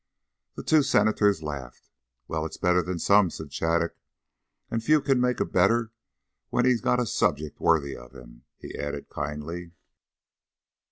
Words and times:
The 0.55 0.63
two 0.63 0.81
Senators 0.81 1.43
laughed. 1.43 1.91
"Well, 2.27 2.43
it's 2.43 2.57
better 2.57 2.81
than 2.81 2.97
some," 2.97 3.29
said 3.29 3.49
Shattuc. 3.51 3.91
"And 4.71 4.83
few 4.83 4.99
can 4.99 5.21
make 5.21 5.39
a 5.39 5.45
better 5.45 5.91
when 6.49 6.65
he's 6.65 6.81
got 6.81 6.99
a 6.99 7.05
subject 7.05 7.59
worthy 7.61 7.95
of 7.95 8.15
him," 8.15 8.41
he 8.57 8.73
added 8.75 9.09
kindly. 9.09 9.73